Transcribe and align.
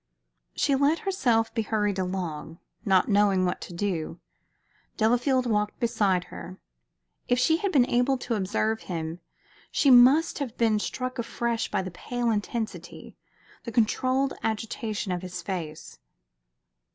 She 0.55 0.73
let 0.75 0.97
herself 0.97 1.53
be 1.53 1.61
hurried 1.61 1.99
along, 1.99 2.57
not 2.83 3.07
knowing 3.07 3.45
what 3.45 3.61
to 3.61 3.71
do. 3.75 4.19
Delafield 4.97 5.45
walked 5.45 5.79
beside 5.79 6.23
her. 6.33 6.57
If 7.27 7.37
she 7.37 7.57
had 7.57 7.71
been 7.71 7.85
able 7.87 8.17
to 8.17 8.33
observe 8.33 8.81
him, 8.81 9.19
she 9.69 9.91
must 9.91 10.39
have 10.39 10.57
been 10.57 10.79
struck 10.79 11.19
afresh 11.19 11.69
by 11.69 11.83
the 11.83 11.91
pale 11.91 12.31
intensity, 12.31 13.15
the 13.63 13.71
controlled 13.71 14.33
agitation 14.41 15.11
of 15.11 15.21
his 15.21 15.43
face. 15.43 15.99